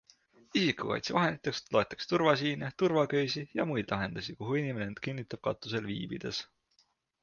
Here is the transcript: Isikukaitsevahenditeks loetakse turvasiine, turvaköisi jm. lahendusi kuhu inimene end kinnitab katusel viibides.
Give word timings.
Isikukaitsevahenditeks 0.61 1.61
loetakse 1.75 2.09
turvasiine, 2.13 2.71
turvaköisi 2.83 3.47
jm. 3.61 3.77
lahendusi 3.95 4.39
kuhu 4.43 4.61
inimene 4.65 4.93
end 4.93 5.07
kinnitab 5.09 5.49
katusel 5.51 5.91
viibides. 5.97 6.47